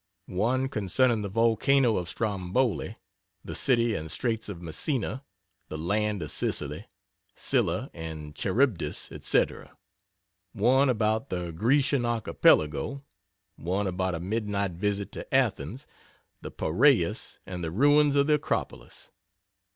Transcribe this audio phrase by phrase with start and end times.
[0.25, 2.97] 1 concerning the Volcano of Stromboli,
[3.45, 5.23] the city and Straits of Messina,
[5.69, 6.87] the land of Sicily,
[7.35, 9.77] Scylla and Charybdis etc.
[10.53, 13.03] 1 about the Grecian Archipelago.
[13.57, 15.85] 1 about a midnight visit to Athens,
[16.41, 19.11] the Piraeus and the ruins of the Acropolis.